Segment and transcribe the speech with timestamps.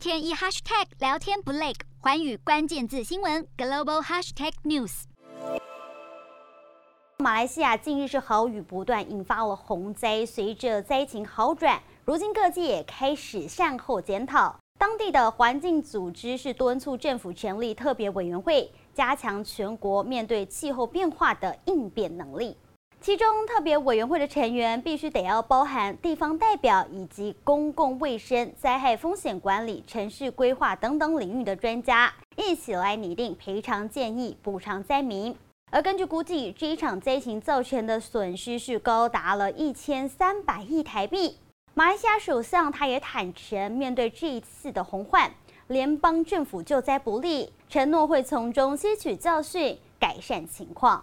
[0.00, 5.02] 天一 hashtag 聊天不累，寰宇关键字新闻 global hashtag news。
[7.18, 10.24] 马来西亚近日是豪雨不断，引发了洪灾。
[10.24, 14.58] 随着灾情好转，如今各界也开始善后检讨。
[14.78, 22.56] 当地的环境组织是敦促政府成立特别委员会，加强全国面对气候变化的应变能力。
[23.02, 35.34] 其中，特别委员会的成员必须得要包含地方代表以及公共卫生、灾害风险管理、城市规划等等领域的专家，一起来拟定赔偿建议，补偿灾民。
[35.70, 41.38] 而根据估计，这一场灾情造成的损失是高达了一千三百亿台币。
[41.72, 45.30] 马来西亚首相他也坦承，面对这一次的洪患，
[45.68, 51.02] 联邦政府救灾不力，承诺会从中吸取教训，改善情况。